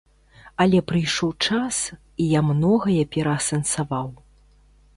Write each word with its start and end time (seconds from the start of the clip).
Але 0.63 0.79
прыйшоў 0.91 1.29
час, 1.49 1.75
і 2.25 2.29
я 2.31 2.41
многае 2.49 3.03
пераасэнсаваў. 3.17 4.13